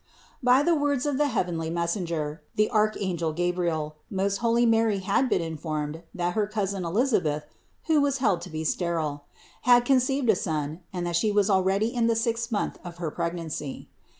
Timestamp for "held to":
8.17-8.49